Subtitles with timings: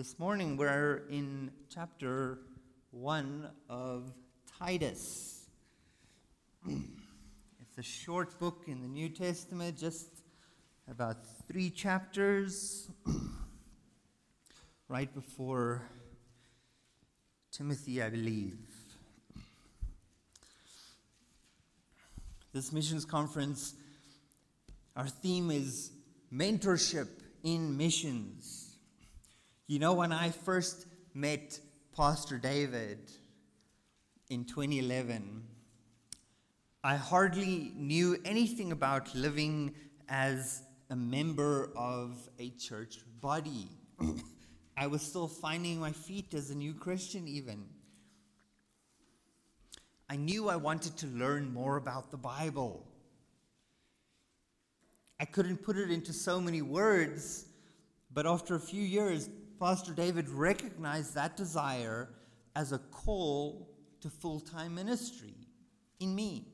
[0.00, 2.38] This morning we're in chapter
[2.90, 4.10] 1 of
[4.58, 5.44] Titus.
[7.60, 10.08] It's a short book in the New Testament, just
[10.90, 12.88] about three chapters,
[14.88, 15.82] right before
[17.52, 18.56] Timothy, I believe.
[22.54, 23.74] This missions conference,
[24.96, 25.90] our theme is
[26.32, 27.08] mentorship
[27.44, 28.69] in missions.
[29.70, 31.60] You know, when I first met
[31.96, 32.98] Pastor David
[34.28, 35.44] in 2011,
[36.82, 39.76] I hardly knew anything about living
[40.08, 43.68] as a member of a church body.
[44.76, 47.64] I was still finding my feet as a new Christian, even.
[50.08, 52.84] I knew I wanted to learn more about the Bible.
[55.20, 57.46] I couldn't put it into so many words,
[58.12, 59.28] but after a few years,
[59.60, 62.08] Pastor David recognized that desire
[62.56, 63.68] as a call
[64.00, 65.34] to full time ministry
[66.00, 66.46] in me.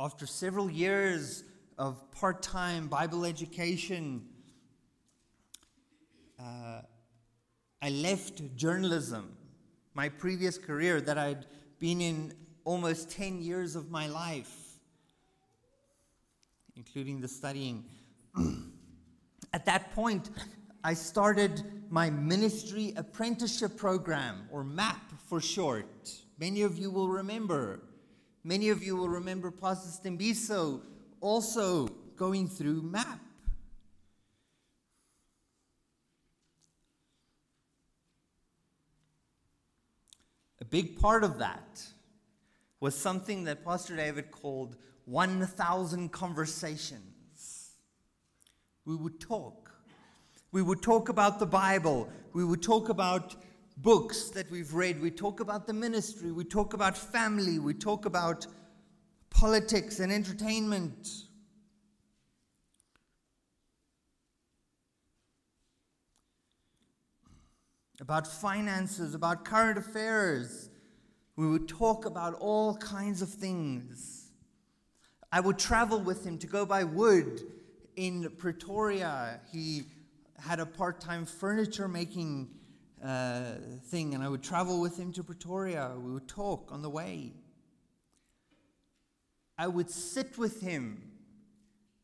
[0.00, 1.44] After several years
[1.78, 4.26] of part time Bible education,
[6.40, 6.80] uh,
[7.80, 9.36] I left journalism,
[9.94, 11.46] my previous career that I'd
[11.78, 14.61] been in almost 10 years of my life,
[16.84, 17.84] including the studying.
[19.52, 20.30] At that point,
[20.82, 26.12] I started my ministry apprenticeship program, or MAP for short.
[26.40, 27.82] Many of you will remember.
[28.42, 30.80] Many of you will remember Pastor Stembiso
[31.20, 33.20] also going through MAP.
[40.60, 41.84] A big part of that
[42.80, 44.74] was something that Pastor David called
[45.06, 47.74] 1,000 conversations.
[48.84, 49.70] We would talk.
[50.50, 52.08] We would talk about the Bible.
[52.32, 53.36] We would talk about
[53.76, 55.00] books that we've read.
[55.00, 56.30] We talk about the ministry.
[56.30, 57.58] We talk about family.
[57.58, 58.46] We talk about
[59.30, 61.08] politics and entertainment.
[68.00, 70.70] About finances, about current affairs,
[71.36, 74.21] we would talk about all kinds of things.
[75.34, 77.40] I would travel with him to go buy wood
[77.96, 79.40] in Pretoria.
[79.50, 79.84] He
[80.38, 82.50] had a part time furniture making
[83.02, 83.54] uh,
[83.86, 85.92] thing, and I would travel with him to Pretoria.
[85.96, 87.32] We would talk on the way.
[89.56, 91.02] I would sit with him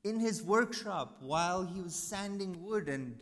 [0.04, 3.14] in his workshop while he was sanding wood and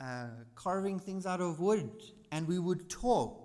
[0.00, 1.90] uh, carving things out of wood,
[2.30, 3.41] and we would talk.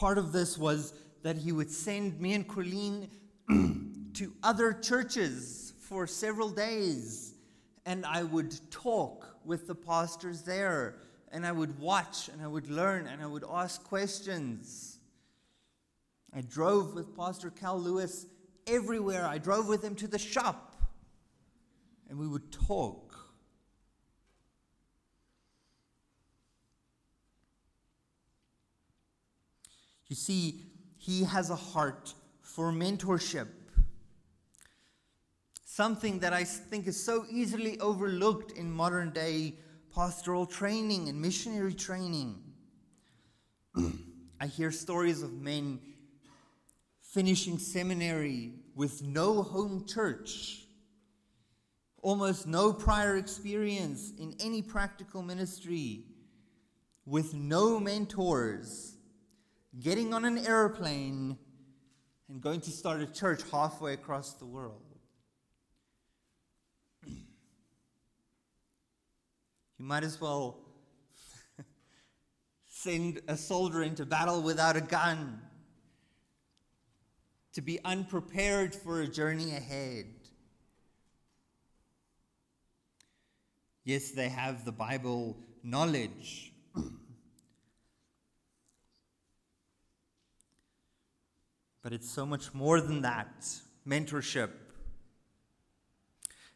[0.00, 3.10] Part of this was that he would send me and Colleen
[4.14, 7.34] to other churches for several days,
[7.84, 10.94] and I would talk with the pastors there,
[11.30, 15.00] and I would watch, and I would learn, and I would ask questions.
[16.34, 18.24] I drove with Pastor Cal Lewis
[18.66, 19.26] everywhere.
[19.26, 20.80] I drove with him to the shop,
[22.08, 23.09] and we would talk.
[30.10, 30.64] You see,
[30.98, 33.46] he has a heart for mentorship.
[35.64, 39.54] Something that I think is so easily overlooked in modern day
[39.94, 42.42] pastoral training and missionary training.
[44.40, 45.78] I hear stories of men
[47.00, 50.64] finishing seminary with no home church,
[52.02, 56.02] almost no prior experience in any practical ministry,
[57.06, 58.96] with no mentors
[59.78, 61.38] getting on an airplane
[62.28, 64.82] and going to start a church halfway across the world.
[69.78, 70.58] You might as well
[72.66, 75.40] send a soldier into battle without a gun
[77.54, 80.04] to be unprepared for a journey ahead.
[83.84, 86.52] Yes, they have the Bible knowledge.
[91.82, 93.46] But it's so much more than that
[93.86, 94.50] mentorship.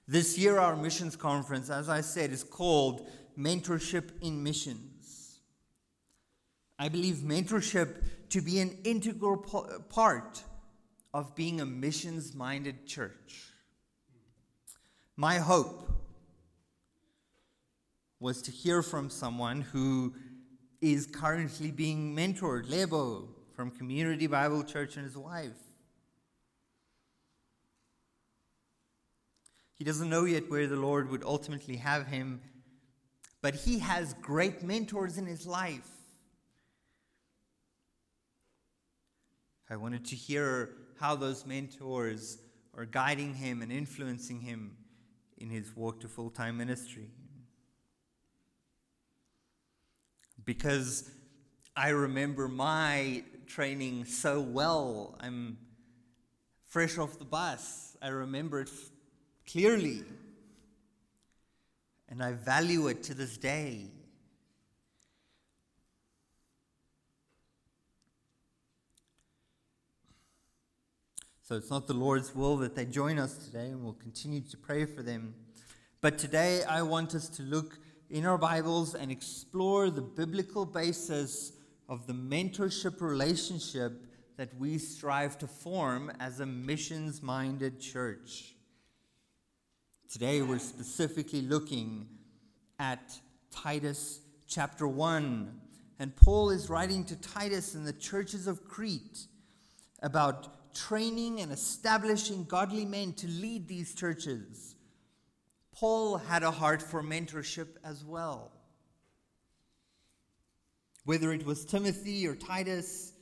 [0.07, 5.39] This year, our missions conference, as I said, is called Mentorship in Missions.
[6.79, 9.39] I believe mentorship to be an integral
[9.89, 10.43] part
[11.15, 13.53] of being a missions minded church.
[15.17, 15.89] My hope
[18.21, 20.15] was to hear from someone who
[20.81, 25.57] is currently being mentored, Lebo, from Community Bible Church and his wife.
[29.75, 32.41] He doesn't know yet where the Lord would ultimately have him,
[33.43, 35.89] but he has great mentors in his life.
[39.69, 42.39] I wanted to hear how those mentors
[42.77, 44.77] are guiding him and influencing him
[45.39, 47.09] in his walk to full time ministry.
[50.45, 51.11] Because
[51.77, 55.17] I remember my training so well.
[55.21, 55.59] I'm
[56.67, 57.97] fresh off the bus.
[58.03, 58.91] I remember it f-
[59.47, 60.03] clearly.
[62.09, 63.91] And I value it to this day.
[71.43, 74.57] So it's not the Lord's will that they join us today, and we'll continue to
[74.57, 75.35] pray for them.
[76.01, 81.53] But today I want us to look in our Bibles and explore the biblical basis
[81.89, 83.93] of the mentorship relationship
[84.37, 88.55] that we strive to form as a missions minded church.
[90.11, 92.09] Today we're specifically looking
[92.79, 93.19] at
[93.51, 95.61] Titus chapter 1.
[95.99, 99.27] And Paul is writing to Titus and the churches of Crete
[100.03, 104.75] about training and establishing godly men to lead these churches.
[105.73, 108.53] Paul had a heart for mentorship as well.
[111.05, 113.13] Whether it was Timothy or Titus,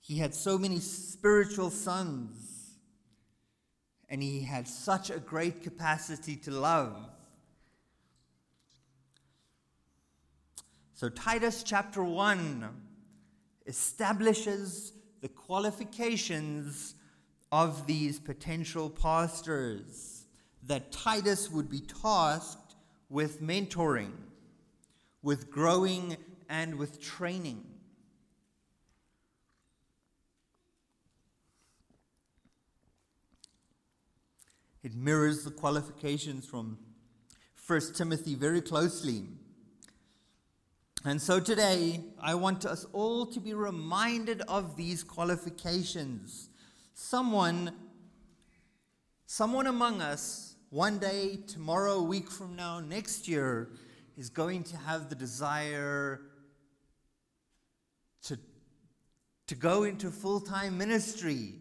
[0.00, 2.78] he had so many spiritual sons,
[4.08, 6.96] and he had such a great capacity to love.
[10.94, 12.68] So, Titus chapter 1
[13.66, 16.94] establishes the qualifications
[17.50, 20.24] of these potential pastors
[20.64, 22.76] that Titus would be tasked
[23.08, 24.12] with mentoring,
[25.22, 26.16] with growing,
[26.52, 27.64] and with training.
[34.82, 36.76] It mirrors the qualifications from
[37.66, 39.24] 1 Timothy very closely.
[41.06, 46.50] And so today, I want us all to be reminded of these qualifications.
[46.92, 47.72] Someone,
[49.24, 53.70] someone among us, one day, tomorrow, a week from now, next year,
[54.18, 56.20] is going to have the desire
[58.22, 58.38] to,
[59.52, 61.52] to go into full time ministry.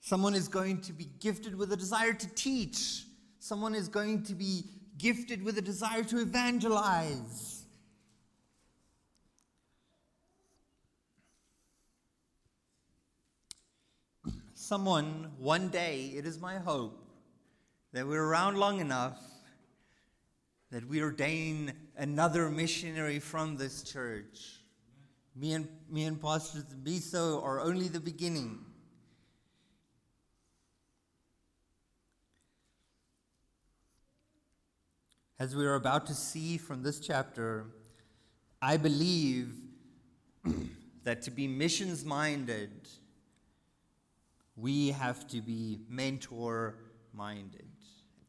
[0.00, 3.02] Someone is going to be gifted with a desire to teach.
[3.40, 4.62] Someone is going to be
[4.98, 7.64] gifted with a desire to evangelize.
[14.54, 17.04] Someone, one day, it is my hope
[17.92, 19.18] that we're around long enough
[20.70, 24.57] that we ordain another missionary from this church.
[25.38, 28.64] Me and, me and Pastor Biso are only the beginning.
[35.40, 37.66] as we are about to see from this chapter,
[38.60, 39.54] I believe
[41.04, 42.88] that to be missions minded,
[44.56, 46.74] we have to be mentor
[47.12, 47.68] minded.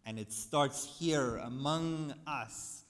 [0.06, 2.83] And it starts here among us.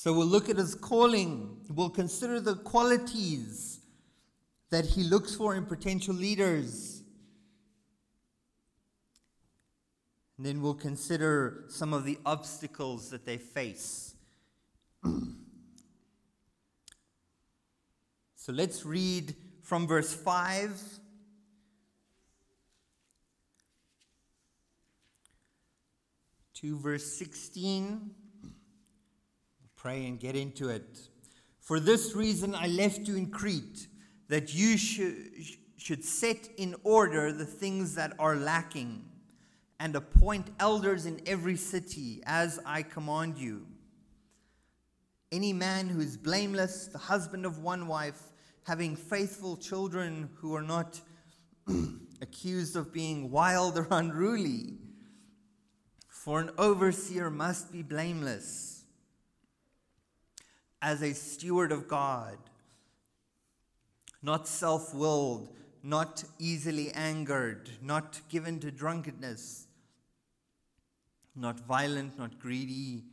[0.00, 1.56] So we'll look at his calling.
[1.74, 3.80] We'll consider the qualities
[4.70, 7.02] that he looks for in potential leaders.
[10.36, 14.14] And then we'll consider some of the obstacles that they face.
[15.02, 15.10] so
[18.52, 20.80] let's read from verse 5
[26.54, 28.14] to verse 16.
[29.88, 31.08] Pray and get into it.
[31.62, 33.86] For this reason I left you in Crete,
[34.28, 35.16] that you should,
[35.78, 39.06] should set in order the things that are lacking
[39.80, 43.66] and appoint elders in every city, as I command you.
[45.32, 48.20] Any man who is blameless, the husband of one wife,
[48.64, 51.00] having faithful children who are not
[52.20, 54.74] accused of being wild or unruly.
[56.10, 58.77] For an overseer must be blameless
[60.80, 62.38] as a steward of God,
[64.22, 65.48] not self willed,
[65.82, 69.68] not easily angered, not given to drunkenness
[71.38, 73.04] not violent, not greedy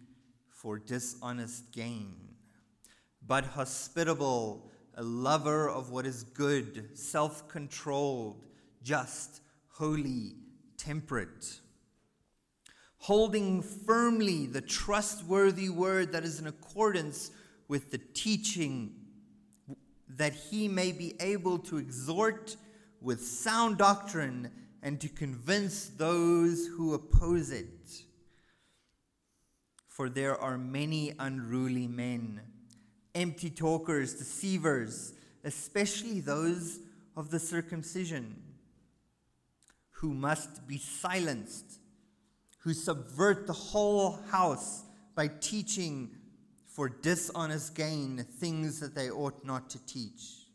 [0.50, 2.16] for dishonest gain,
[3.26, 8.44] but hospitable, a lover of what is good, self controlled,
[8.84, 10.34] just, holy,
[10.78, 11.60] temperate.
[12.98, 17.30] Holding firmly the trustworthy word that is in accordance
[17.68, 18.94] with the teaching
[20.08, 22.56] that he may be able to exhort
[23.02, 28.02] with sound doctrine and to convince those who oppose it.
[29.88, 32.42] For there are many unruly men,
[33.14, 36.80] empty talkers, deceivers, especially those
[37.16, 38.44] of the circumcision,
[39.92, 41.80] who must be silenced,
[42.60, 44.84] who subvert the whole house
[45.16, 46.12] by teaching
[46.76, 50.50] for dishonest gain things that they ought not to teach.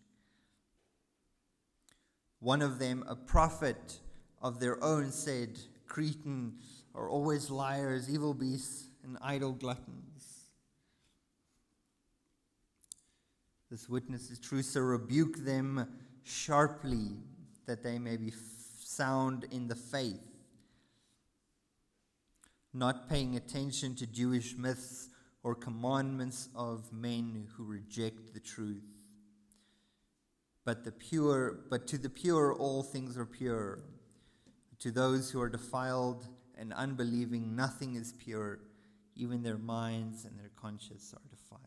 [2.41, 3.99] One of them, a prophet
[4.43, 10.51] of their own, said, Cretans are always liars, evil beasts, and idle gluttons.
[13.71, 15.89] This witness is true, so rebuke them
[16.23, 17.13] sharply
[17.65, 18.33] that they may be
[18.85, 20.21] sound in the faith,
[22.75, 25.10] not paying attention to Jewish myths
[25.43, 28.85] or commandments of men who reject the truth.
[30.65, 33.81] But the pure, but to the pure all things are pure.
[34.81, 36.27] To those who are defiled
[36.59, 38.61] and unbelieving nothing is pure,
[39.17, 41.65] even their minds and their conscience are defiled.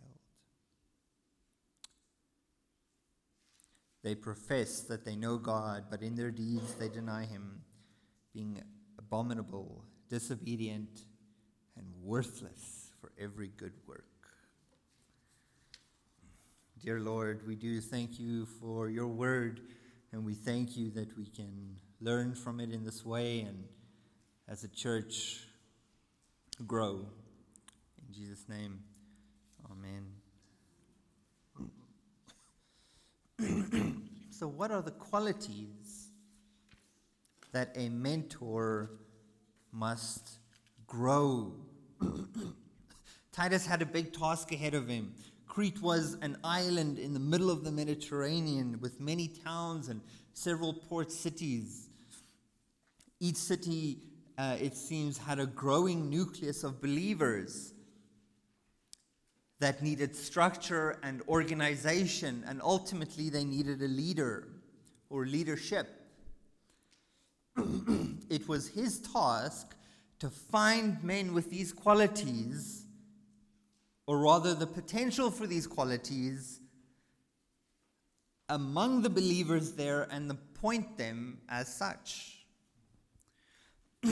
[4.04, 7.62] They profess that they know God, but in their deeds they deny him,
[8.34, 8.62] being
[9.00, 11.06] abominable, disobedient,
[11.78, 12.83] and worthless
[13.20, 14.06] every good work.
[16.84, 19.62] Dear Lord, we do thank you for your word,
[20.12, 23.64] and we thank you that we can learn from it in this way and
[24.50, 25.48] as a church
[26.68, 27.06] grow.
[28.06, 28.80] In Jesus' name,
[29.72, 30.08] amen.
[34.32, 36.10] so, what are the qualities
[37.54, 38.92] that a mentor
[39.72, 40.32] must
[40.86, 41.54] grow?
[43.34, 45.12] Titus had a big task ahead of him.
[45.48, 50.02] Crete was an island in the middle of the Mediterranean with many towns and
[50.34, 51.90] several port cities.
[53.20, 53.98] Each city,
[54.38, 57.74] uh, it seems, had a growing nucleus of believers
[59.60, 64.48] that needed structure and organization, and ultimately they needed a leader
[65.10, 65.88] or leadership.
[68.30, 69.76] it was his task
[70.20, 72.83] to find men with these qualities
[74.06, 76.60] or rather the potential for these qualities
[78.50, 82.46] among the believers there and appoint them as such.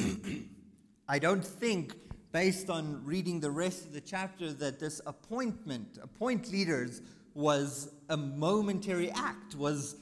[1.08, 1.94] I don't think,
[2.32, 7.02] based on reading the rest of the chapter, that this appointment, appoint leaders,
[7.34, 9.98] was a momentary act, was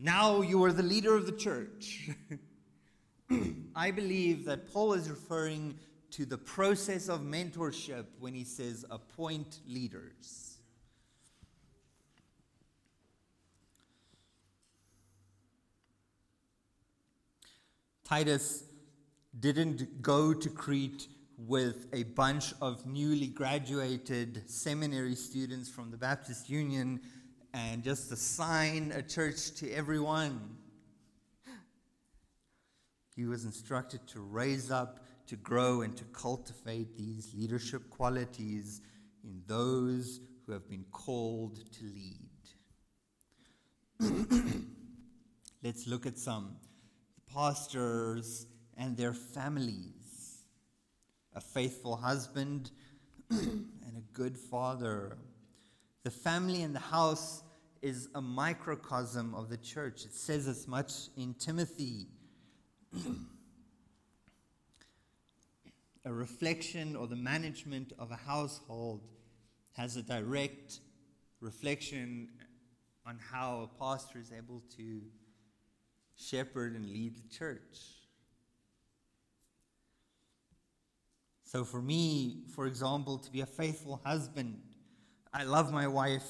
[0.00, 2.10] now you are the leader of the church.
[3.76, 5.78] I believe that Paul is referring
[6.14, 10.58] to the process of mentorship when he says appoint leaders.
[18.04, 18.62] Titus
[19.40, 26.48] didn't go to Crete with a bunch of newly graduated seminary students from the Baptist
[26.48, 27.00] Union
[27.52, 30.58] and just assign a church to everyone.
[33.16, 38.80] He was instructed to raise up to grow and to cultivate these leadership qualities
[39.22, 42.28] in those who have been called to lead.
[45.62, 46.56] Let's look at some
[47.32, 50.42] pastors and their families.
[51.34, 52.70] A faithful husband
[53.30, 55.16] and a good father.
[56.02, 57.42] The family and the house
[57.80, 60.04] is a microcosm of the church.
[60.04, 62.08] It says as much in Timothy.
[66.04, 69.00] a reflection or the management of a household
[69.72, 70.80] has a direct
[71.40, 72.28] reflection
[73.06, 75.00] on how a pastor is able to
[76.16, 77.78] shepherd and lead the church.
[81.44, 84.60] So, for me, for example, to be a faithful husband,
[85.32, 86.28] I love my wife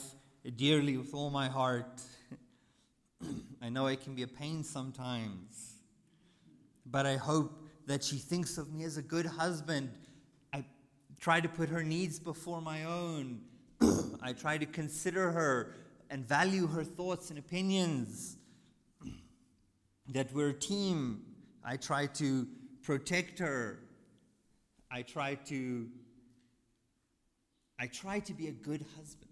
[0.57, 2.03] dearly with all my heart.
[3.63, 5.77] I know it can be a pain sometimes,
[6.85, 9.91] but I hope that she thinks of me as a good husband.
[10.53, 10.65] I
[11.21, 13.41] try to put her needs before my own.
[14.23, 15.75] I try to consider her
[16.11, 18.37] and value her thoughts and opinions.
[20.09, 21.23] That we're a team.
[21.65, 22.47] I try to
[22.83, 23.79] protect her.
[24.91, 25.89] I try to
[27.79, 29.31] I try to be a good husband.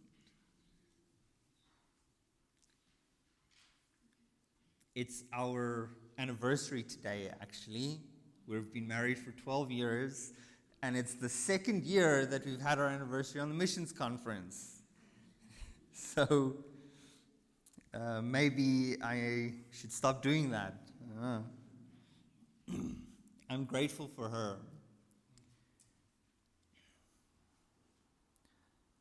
[4.95, 8.01] It's our anniversary today, actually.
[8.49, 10.33] We've been married for 12 years,
[10.83, 14.69] and it's the second year that we've had our anniversary on the missions conference.
[15.95, 16.57] So
[17.95, 20.75] uh, maybe I should stop doing that.
[21.23, 21.41] Uh,
[23.51, 24.57] I'm grateful for her.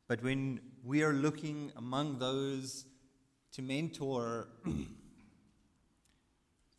[0.06, 2.84] But when we are looking among those
[3.52, 4.48] to mentor,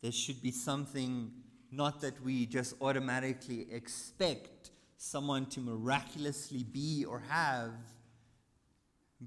[0.02, 1.32] there should be something,
[1.76, 7.72] not that we just automatically expect someone to miraculously be or have,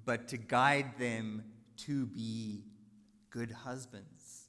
[0.05, 1.43] but to guide them
[1.77, 2.63] to be
[3.29, 4.47] good husbands.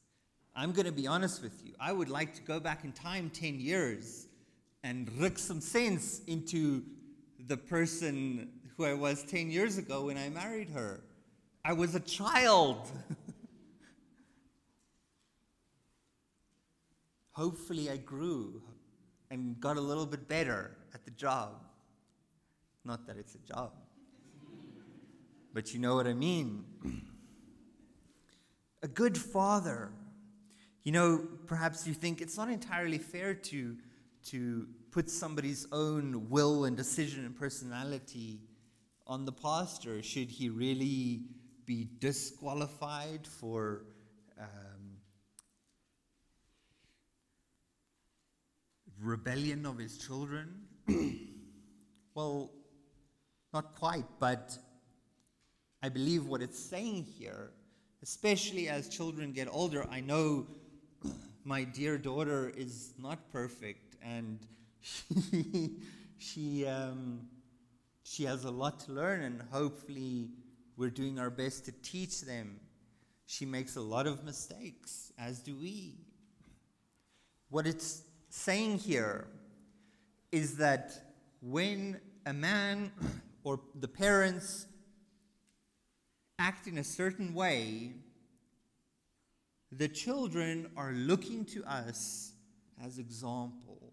[0.55, 1.73] I'm going to be honest with you.
[1.79, 4.27] I would like to go back in time 10 years
[4.83, 6.83] and rick some sense into
[7.47, 11.01] the person who I was 10 years ago when I married her.
[11.65, 12.89] I was a child.
[17.39, 18.61] Hopefully, I grew
[19.31, 21.63] and got a little bit better at the job.
[22.85, 23.71] Not that it's a job,
[25.55, 26.65] but you know what I mean.
[28.83, 29.93] a good father.
[30.83, 33.77] You know, perhaps you think it's not entirely fair to,
[34.31, 38.41] to put somebody's own will and decision and personality
[39.07, 40.03] on the pastor.
[40.03, 41.23] Should he really
[41.67, 43.85] be disqualified for
[44.41, 44.78] um,
[49.01, 50.63] rebellion of his children?
[52.15, 52.51] well,
[53.53, 54.57] not quite, but
[55.83, 57.53] I believe what it's saying here
[58.03, 59.87] especially as children get older.
[59.91, 60.47] I know
[61.45, 64.39] my dear daughter is not perfect, and
[64.81, 65.77] she,
[66.19, 67.21] she, um,
[68.05, 70.31] she has a lot to learn, and hopefully,
[70.77, 72.61] we're doing our best to teach them.
[73.27, 75.97] She makes a lot of mistakes, as do we.
[77.51, 79.27] What it's saying here
[80.33, 80.93] is that
[81.41, 82.93] when a man
[83.45, 84.67] or the parents
[86.39, 87.93] act in a certain way,
[89.73, 92.33] the children are looking to us
[92.83, 93.93] as example.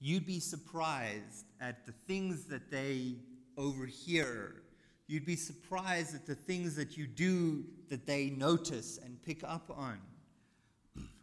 [0.00, 3.16] You'd be surprised at the things that they
[3.56, 4.62] overhear.
[5.06, 9.70] You'd be surprised at the things that you do that they notice and pick up
[9.76, 9.98] on.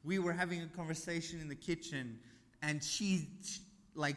[0.10, 2.18] We were having a conversation in the kitchen,
[2.64, 3.28] and she,
[3.94, 4.16] like,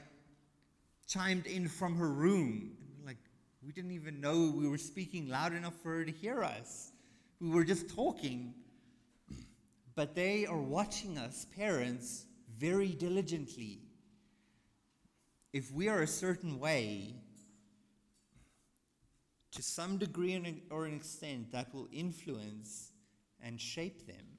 [1.07, 3.19] chimed in from her room Like
[3.63, 6.93] we didn't even know we were speaking loud enough for her to hear us.
[7.41, 8.55] We were just talking.
[9.95, 12.25] But they are watching us, parents,
[12.57, 13.81] very diligently.
[15.53, 17.17] If we are a certain way,
[19.51, 22.93] to some degree or an extent, that will influence
[23.43, 24.32] and shape them.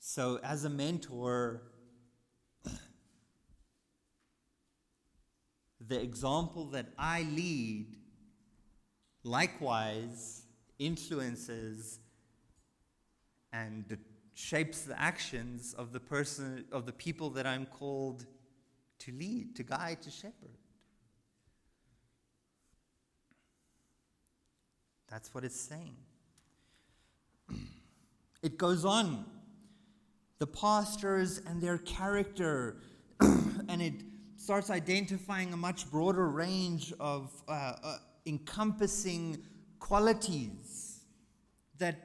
[0.00, 1.62] So, as a mentor,
[5.86, 7.96] the example that I lead
[9.24, 10.42] likewise
[10.78, 11.98] influences
[13.52, 13.98] and
[14.34, 18.26] shapes the actions of the person of the people that I'm called
[19.00, 20.58] to lead, to guide, to shepherd.
[25.08, 25.96] That's what it's saying.
[28.40, 29.24] It goes on.
[30.38, 32.76] The pastors and their character,
[33.20, 33.94] and it
[34.36, 39.42] starts identifying a much broader range of uh, uh, encompassing
[39.78, 41.00] qualities
[41.78, 41.96] that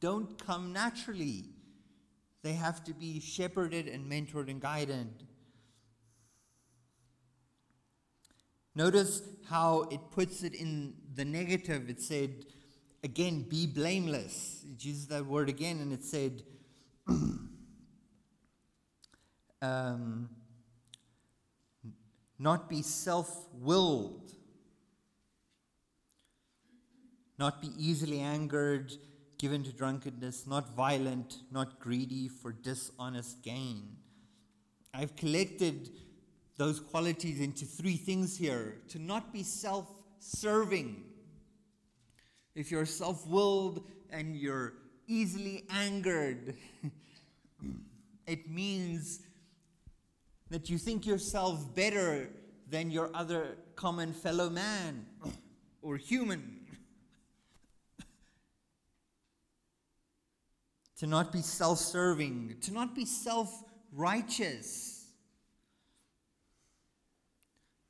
[0.00, 1.44] don't come naturally.
[2.42, 5.08] They have to be shepherded and mentored and guided.
[8.74, 11.90] Notice how it puts it in the negative.
[11.90, 12.46] It said,
[13.04, 14.64] again, be blameless.
[14.64, 16.42] It uses that word again, and it said,
[19.62, 20.28] um,
[22.38, 24.32] not be self willed,
[27.38, 28.92] not be easily angered,
[29.38, 33.96] given to drunkenness, not violent, not greedy for dishonest gain.
[34.92, 35.90] I've collected
[36.56, 39.86] those qualities into three things here to not be self
[40.18, 41.04] serving.
[42.54, 44.74] If you're self willed and you're
[45.06, 46.54] easily angered,
[48.26, 49.20] it means
[50.52, 52.28] that you think yourself better
[52.68, 55.06] than your other common fellow man
[55.82, 56.60] or human.
[60.98, 65.06] to not be self serving, to not be self righteous,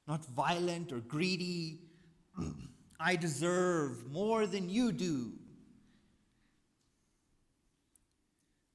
[0.06, 1.80] not violent or greedy.
[3.00, 5.32] I deserve more than you do.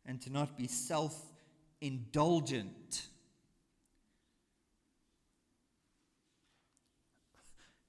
[0.06, 1.16] And to not be self
[1.80, 3.08] indulgent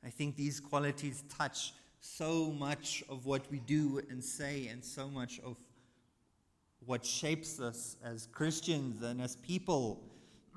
[0.05, 5.09] I think these qualities touch so much of what we do and say, and so
[5.09, 5.57] much of
[6.87, 10.03] what shapes us as Christians and as people.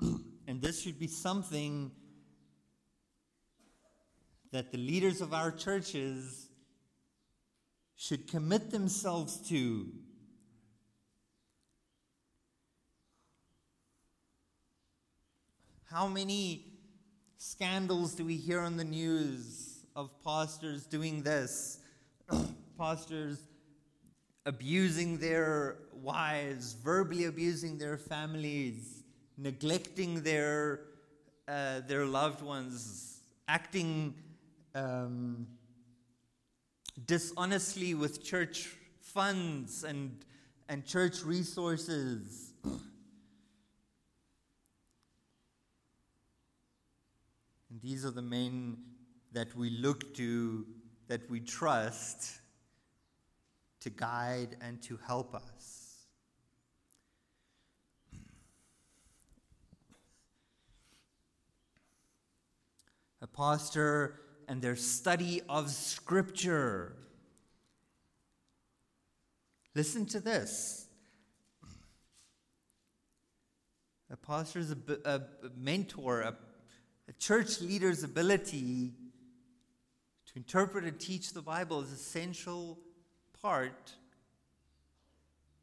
[0.46, 1.90] and this should be something
[4.52, 6.48] that the leaders of our churches
[7.96, 9.88] should commit themselves to.
[15.84, 16.71] How many
[17.44, 21.80] scandals do we hear on the news of pastors doing this?
[22.78, 23.38] pastors
[24.46, 29.02] abusing their wives, verbally abusing their families,
[29.36, 30.82] neglecting their,
[31.48, 34.14] uh, their loved ones, acting
[34.76, 35.44] um,
[37.06, 40.16] dishonestly with church funds and,
[40.68, 42.52] and church resources.
[47.72, 48.76] and these are the men
[49.32, 50.66] that we look to,
[51.08, 52.40] that we trust
[53.80, 56.04] to guide and to help us.
[63.22, 66.94] A pastor and their study of Scripture.
[69.74, 70.88] Listen to this.
[74.10, 75.22] A pastor's a, a
[75.56, 76.36] mentor, a
[77.22, 78.90] church leader's ability
[80.26, 82.80] to interpret and teach the Bible is an essential
[83.40, 83.92] part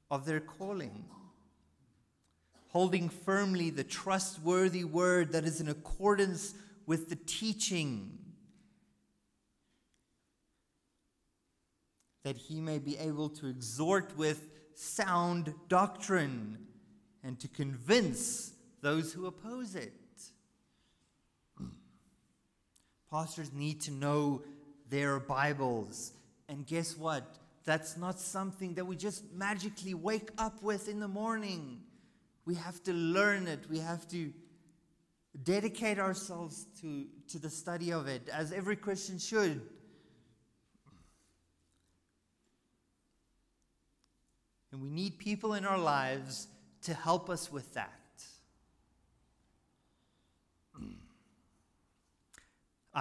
[0.09, 1.03] of their calling.
[2.69, 6.53] Holding firmly the trustworthy word that is in accordance
[6.85, 8.17] with the teaching
[12.23, 16.57] that he may be able to exhort with sound doctrine
[17.21, 19.98] and to convince those who oppose it.
[23.11, 24.41] Pastors need to know
[24.89, 26.13] their Bibles.
[26.47, 27.23] And guess what?
[27.65, 31.81] That's not something that we just magically wake up with in the morning.
[32.45, 33.59] We have to learn it.
[33.69, 34.31] We have to
[35.43, 39.61] dedicate ourselves to, to the study of it, as every Christian should.
[44.71, 46.47] And we need people in our lives
[46.83, 47.98] to help us with that.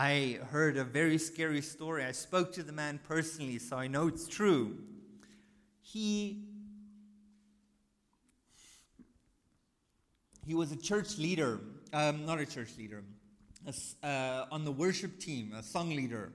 [0.00, 2.04] I heard a very scary story.
[2.04, 4.78] I spoke to the man personally, so I know it's true.
[5.80, 6.44] He
[10.46, 11.58] he was a church leader,
[11.92, 13.02] um, not a church leader,
[13.66, 16.32] a, uh, on the worship team, a song leader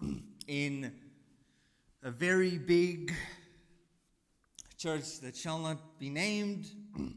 [0.46, 0.90] in
[2.02, 3.12] a very big
[4.78, 6.70] church that shall not be named.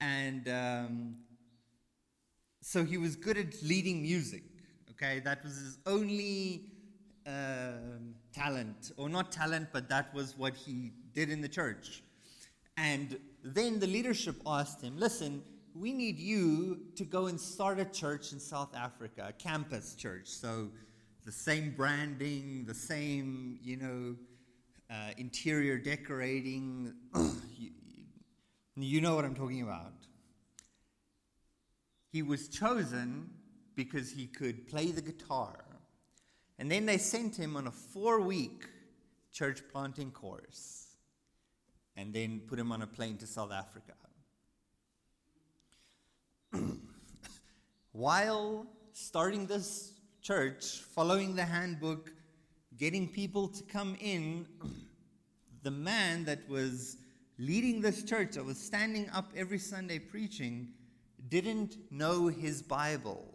[0.00, 1.16] and um,
[2.66, 4.42] so he was good at leading music.
[4.90, 6.64] Okay, that was his only
[7.24, 12.02] um, talent, or not talent, but that was what he did in the church.
[12.76, 15.44] And then the leadership asked him, Listen,
[15.76, 20.26] we need you to go and start a church in South Africa, a campus church.
[20.26, 20.68] So
[21.24, 24.16] the same branding, the same, you know,
[24.90, 26.94] uh, interior decorating.
[27.56, 27.70] you,
[28.74, 30.05] you know what I'm talking about.
[32.10, 33.30] He was chosen
[33.74, 35.64] because he could play the guitar.
[36.58, 38.66] And then they sent him on a four week
[39.32, 40.86] church planting course
[41.96, 43.92] and then put him on a plane to South Africa.
[47.92, 49.92] While starting this
[50.22, 52.12] church, following the handbook,
[52.78, 54.46] getting people to come in,
[55.62, 56.96] the man that was
[57.38, 60.68] leading this church, that was standing up every Sunday preaching,
[61.28, 63.32] didn't know his Bible.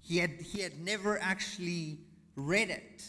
[0.00, 1.98] He had, he had never actually
[2.36, 3.04] read it.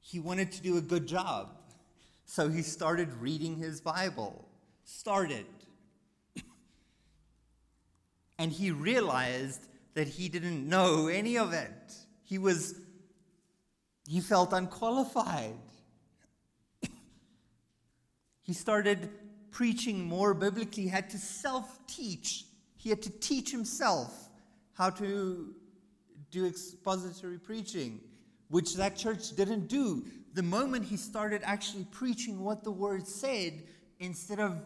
[0.00, 1.50] He wanted to do a good job.
[2.24, 4.48] So he started reading his Bible.
[4.84, 5.46] Started.
[8.38, 11.94] and he realized that he didn't know any of it.
[12.24, 12.74] He was,
[14.06, 15.54] he felt unqualified.
[18.42, 19.10] he started
[19.56, 22.44] preaching more biblically, he had to self teach.
[22.76, 24.28] He had to teach himself
[24.74, 25.54] how to
[26.30, 28.00] do expository preaching,
[28.50, 30.04] which that church didn't do.
[30.34, 33.62] The moment he started actually preaching what the word said,
[33.98, 34.60] instead of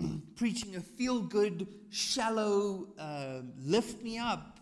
[0.36, 4.60] preaching a feel good, shallow, uh, lift me up,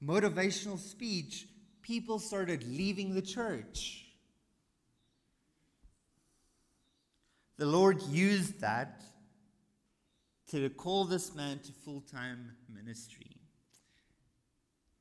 [0.00, 1.48] motivational speech,
[1.82, 4.05] people started leaving the church.
[7.58, 9.02] The Lord used that
[10.50, 13.30] to call this man to full time ministry.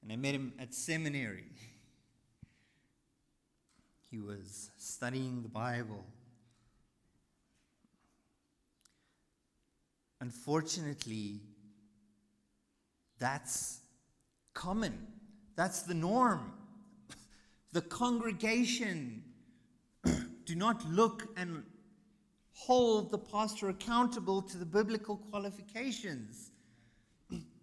[0.01, 1.45] And I met him at seminary.
[4.11, 6.05] He was studying the Bible.
[10.21, 11.41] Unfortunately,
[13.19, 13.81] that's
[14.53, 15.07] common.
[15.57, 16.53] That's the norm.
[17.73, 19.23] The congregation
[20.45, 21.63] do not look and
[22.55, 26.51] hold the pastor accountable to the biblical qualifications.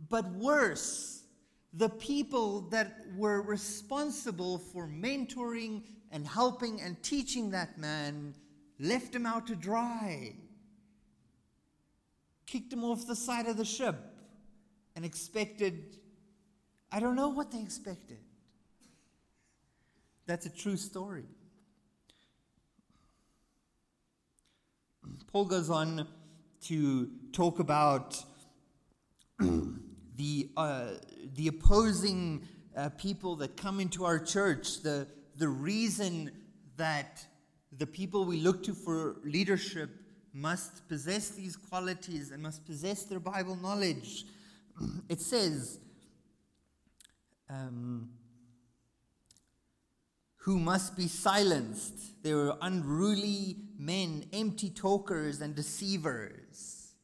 [0.09, 1.25] But worse,
[1.73, 8.35] the people that were responsible for mentoring and helping and teaching that man
[8.79, 10.35] left him out to dry,
[12.47, 13.97] kicked him off the side of the ship,
[14.95, 15.97] and expected
[16.95, 18.19] I don't know what they expected.
[20.27, 21.25] That's a true story.
[25.33, 26.07] Paul goes on
[26.65, 28.23] to talk about
[29.39, 30.89] the, uh,
[31.37, 36.31] the opposing uh, people that come into our church, the, the reason
[36.77, 37.25] that
[37.79, 39.89] the people we look to for leadership
[40.35, 44.27] must possess these qualities and must possess their Bible knowledge.
[45.09, 45.81] It says,
[47.49, 48.11] um,
[50.43, 52.21] who must be silenced.
[52.25, 56.95] They were unruly men, empty talkers, and deceivers.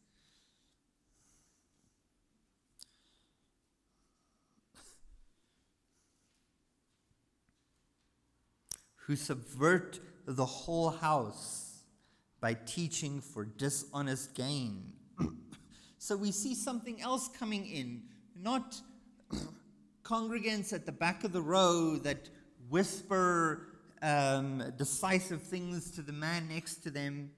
[9.07, 11.83] who subvert the whole house
[12.41, 14.95] by teaching for dishonest gain.
[15.99, 18.03] so we see something else coming in,
[18.35, 18.81] not
[20.03, 22.29] congregants at the back of the row that
[22.69, 23.69] whisper
[24.03, 27.31] um, decisive things to the man next to them.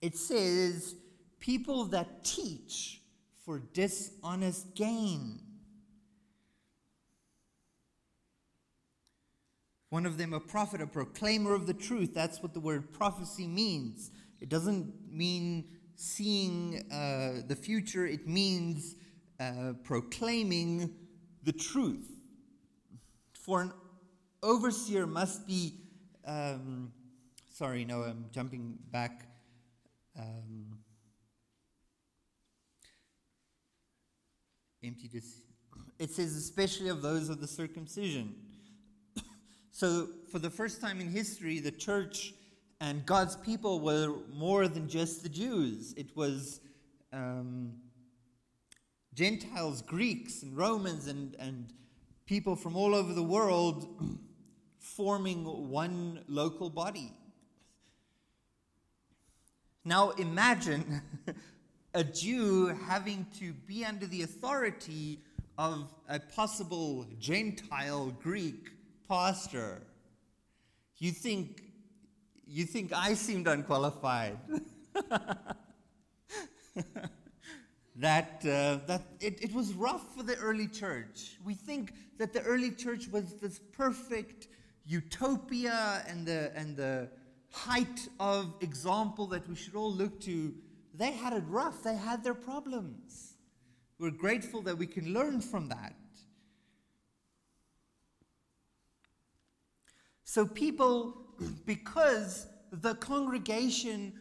[0.00, 0.94] It says
[1.40, 3.00] people that teach
[3.44, 5.40] for dishonest gain.
[9.90, 12.14] One of them, a prophet, a proclaimer of the truth.
[12.14, 14.10] That's what the word prophecy means.
[14.40, 18.96] It doesn't mean seeing uh, the future, it means
[19.38, 20.94] uh, proclaiming
[21.44, 22.10] the truth.
[23.34, 23.72] For an
[24.44, 25.74] overseer must be,
[26.26, 26.92] um,
[27.50, 29.26] sorry, no, I'm jumping back.
[30.16, 30.78] Um,
[34.84, 35.42] empty dis-
[35.98, 38.34] it says especially of those of the circumcision.
[39.76, 42.32] So for the first time in history the church
[42.80, 45.94] and god's people were more than just the jews.
[45.96, 46.60] It was
[47.12, 47.72] um,
[49.14, 51.72] gentiles greeks and romans and, and
[52.24, 53.88] people from all over the world
[54.84, 57.10] forming one local body.
[59.84, 61.02] Now imagine
[61.94, 65.20] a Jew having to be under the authority
[65.56, 68.70] of a possible Gentile Greek
[69.08, 69.82] pastor.
[70.98, 71.62] You think
[72.46, 74.38] you think I seemed unqualified.
[77.96, 81.38] that, uh, that it, it was rough for the early church.
[81.44, 84.48] We think that the early church was this perfect
[84.86, 87.08] utopia and the, and the
[87.50, 90.54] height of example that we should all look to.
[90.94, 93.34] They had it rough, they had their problems.
[93.98, 95.94] We're grateful that we can learn from that.
[100.24, 101.16] So, people,
[101.66, 104.14] because the congregation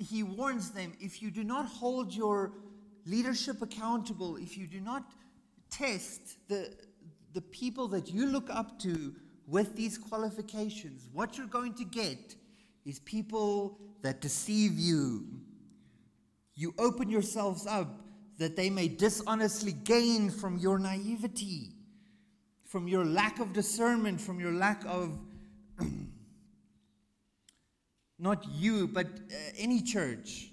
[0.00, 2.52] he warns them if you do not hold your
[3.04, 5.04] leadership accountable, if you do not
[5.70, 6.74] test the,
[7.34, 9.14] the people that you look up to
[9.50, 12.36] with these qualifications, what you're going to get
[12.86, 15.26] is people that deceive you.
[16.54, 17.88] You open yourselves up
[18.38, 21.72] that they may dishonestly gain from your naivety,
[22.64, 25.18] from your lack of discernment, from your lack of
[28.18, 30.50] not you, but uh, any church.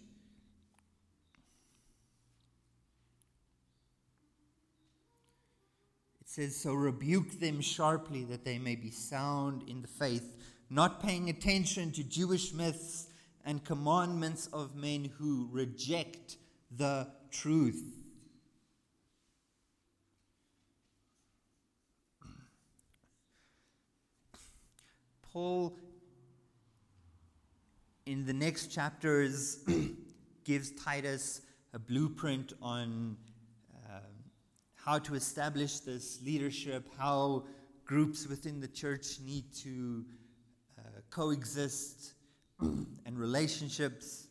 [6.22, 10.36] It says, So rebuke them sharply that they may be sound in the faith,
[10.70, 13.08] not paying attention to Jewish myths
[13.44, 16.38] and commandments of men who reject
[16.70, 17.84] the truth.
[25.34, 25.76] Paul
[28.06, 29.66] in the next chapters
[30.44, 31.42] gives Titus
[31.74, 33.18] a blueprint on
[34.88, 37.44] how to establish this leadership, how
[37.84, 40.06] groups within the church need to
[40.80, 42.14] uh, coexist,
[42.62, 44.28] and relationships.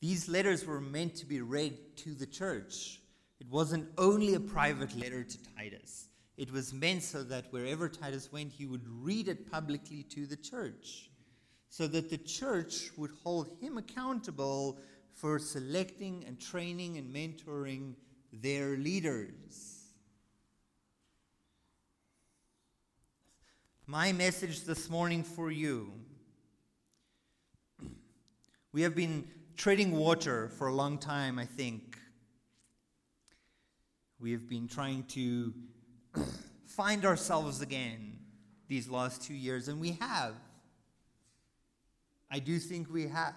[0.00, 3.00] These letters were meant to be read to the church.
[3.40, 8.30] It wasn't only a private letter to Titus, it was meant so that wherever Titus
[8.30, 11.10] went, he would read it publicly to the church,
[11.68, 14.78] so that the church would hold him accountable
[15.14, 17.94] for selecting and training and mentoring
[18.32, 19.84] their leaders.
[23.86, 25.92] My message this morning for you.
[28.72, 31.98] We have been treading water for a long time, I think.
[34.20, 35.54] We have been trying to
[36.66, 38.18] find ourselves again
[38.68, 40.34] these last two years, and we have.
[42.30, 43.34] I do think we have.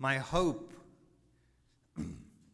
[0.00, 0.72] My hope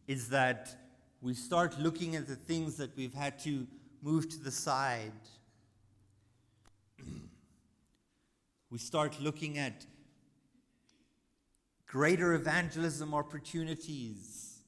[0.07, 0.75] is that
[1.21, 3.65] we start looking at the things that we've had to
[4.03, 5.13] move to the side
[8.69, 9.85] we start looking at
[11.85, 14.59] greater evangelism opportunities.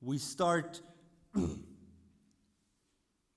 [0.00, 0.80] We start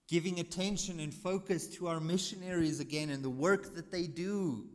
[0.08, 4.66] giving attention and focus to our missionaries again and the work that they do.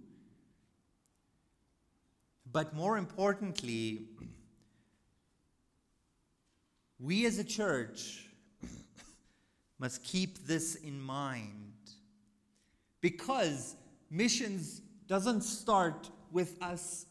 [2.52, 4.06] But more importantly,
[6.98, 8.26] we as a church
[9.78, 11.72] must keep this in mind.
[13.00, 13.76] Because
[14.10, 17.06] missions doesn't start with us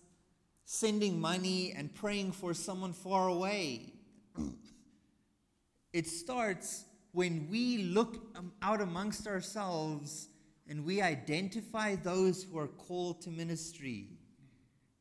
[0.66, 3.94] sending money and praying for someone far away.
[5.94, 10.28] it starts when we look out amongst ourselves
[10.68, 14.17] and we identify those who are called to ministry.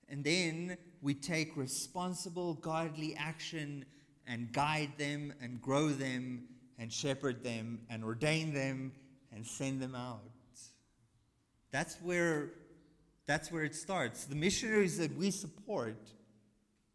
[0.08, 3.84] And then we take responsible, godly action
[4.26, 6.44] and guide them and grow them
[6.78, 8.92] and shepherd them and ordain them
[9.32, 10.22] and send them out.
[11.70, 12.52] That's where,
[13.26, 14.24] that's where it starts.
[14.24, 16.08] The missionaries that we support,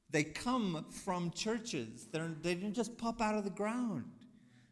[0.10, 2.08] they come from churches.
[2.12, 4.06] They're, they didn't just pop out of the ground.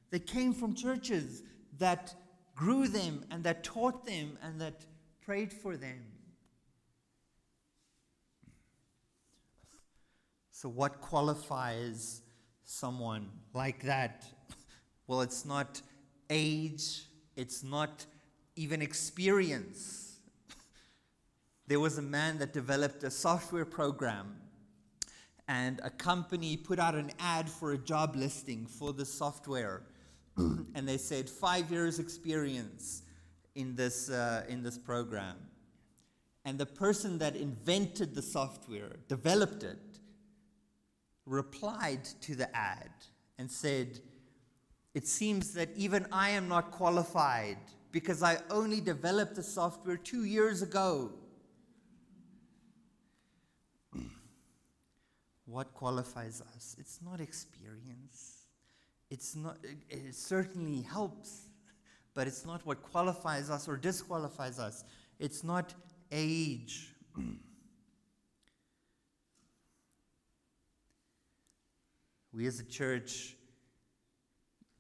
[0.10, 1.44] They came from churches
[1.78, 2.16] that
[2.56, 4.86] grew them and that taught them and that
[5.22, 6.04] prayed for them.
[10.62, 12.22] So, what qualifies
[12.66, 14.26] someone like that?
[15.08, 15.82] Well, it's not
[16.30, 17.06] age,
[17.38, 18.06] it's not
[18.58, 20.18] even experience.
[21.68, 24.36] There was a man that developed a software program,
[25.48, 29.84] and a company put out an ad for a job listing for the software.
[30.76, 33.04] and they said five years experience
[33.56, 35.38] in this, uh, in this program.
[36.44, 39.89] And the person that invented the software, developed it,
[41.30, 42.90] replied to the ad
[43.38, 44.00] and said,
[44.94, 47.58] It seems that even I am not qualified
[47.92, 51.12] because I only developed the software two years ago.
[55.46, 56.76] what qualifies us?
[56.80, 58.48] It's not experience.
[59.10, 59.58] It's not,
[59.90, 61.48] it certainly helps,
[62.14, 64.84] but it's not what qualifies us or disqualifies us.
[65.20, 65.74] It's not
[66.12, 66.94] age.
[72.32, 73.36] we as a church,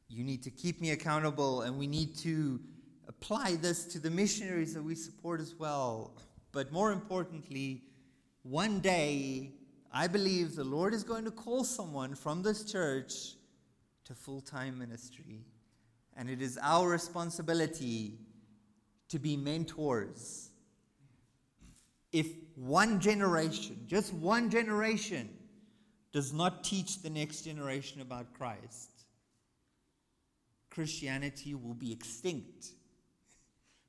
[0.08, 2.60] you need to keep me accountable and we need to
[3.08, 6.16] apply this to the missionaries that we support as well.
[6.52, 7.84] But more importantly,
[8.44, 9.52] one day,
[9.92, 13.36] I believe the Lord is going to call someone from this church
[14.06, 15.46] to full time ministry.
[16.16, 18.20] And it is our responsibility
[19.10, 20.50] to be mentors.
[22.12, 25.30] If one generation, just one generation,
[26.12, 28.90] does not teach the next generation about Christ,
[30.70, 32.70] Christianity will be extinct.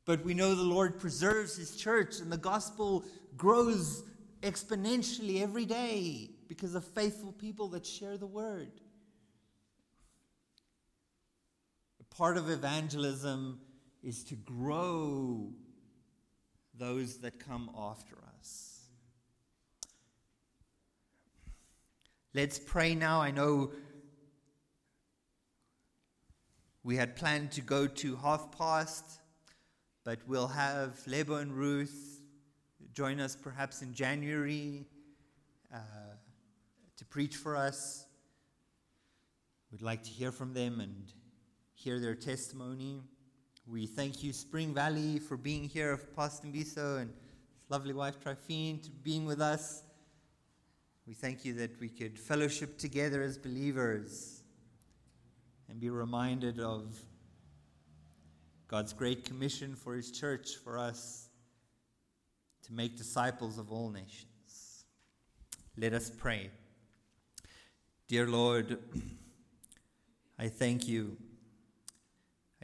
[0.05, 3.05] But we know the Lord preserves His church, and the gospel
[3.37, 4.03] grows
[4.43, 8.73] exponentially every day because of faithful people that share the word.
[12.17, 13.61] Part of evangelism
[14.03, 15.53] is to grow
[16.77, 18.70] those that come after us.
[22.35, 23.21] Let's pray now.
[23.21, 23.73] I know
[26.83, 29.21] we had planned to go to half past.
[30.03, 32.23] But we'll have Lebo and Ruth
[32.93, 34.87] join us perhaps in January
[35.73, 35.79] uh,
[36.97, 38.07] to preach for us.
[39.71, 41.13] We'd like to hear from them and
[41.75, 43.03] hear their testimony.
[43.67, 48.83] We thank you, Spring Valley, for being here, Pastor Mbiso and his lovely wife Trifine,
[48.83, 49.83] to being with us.
[51.11, 54.45] We thank you that we could fellowship together as believers
[55.69, 56.97] and be reminded of
[58.69, 61.29] God's great commission for His church, for us
[62.63, 64.85] to make disciples of all nations.
[65.77, 66.53] Let us pray.
[68.07, 68.79] Dear Lord,
[70.39, 71.17] I thank you.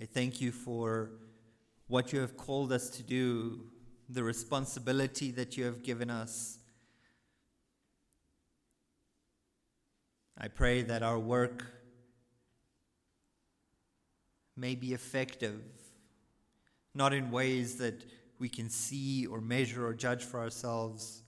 [0.01, 1.11] I thank you for
[1.89, 3.63] what you have called us to do,
[4.09, 6.61] the responsibility that you have given us.
[10.47, 11.65] I pray that our work
[14.57, 15.61] may be effective,
[16.95, 18.05] not in ways that
[18.39, 21.25] we can see or measure or judge for ourselves,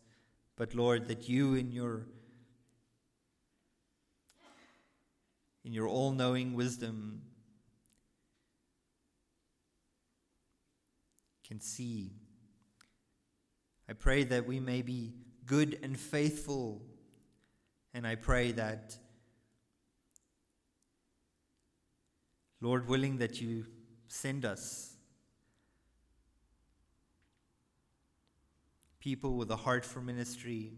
[0.55, 2.07] but Lord, that you in your
[5.65, 7.23] in your all-knowing wisdom
[11.45, 12.13] can see.
[13.89, 15.13] I pray that we may be
[15.45, 16.83] good and faithful,
[17.93, 18.97] and I pray that
[22.61, 23.67] Lord willing that you
[24.09, 24.97] send us
[29.01, 30.73] people with a heart for ministry,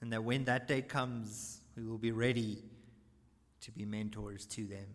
[0.00, 2.62] and that when that day comes, we will be ready
[3.60, 4.86] to be mentors to them.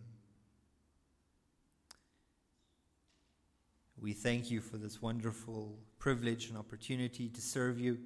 [4.00, 8.00] We thank you for this wonderful privilege and opportunity to serve you.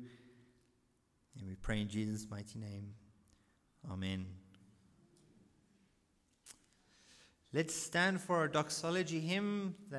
[1.40, 2.94] And we pray in Jesus' mighty name.
[3.90, 4.45] Amen.
[7.56, 9.76] Let's stand for our doxology hymn.